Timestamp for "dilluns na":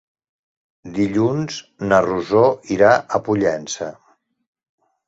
0.95-2.01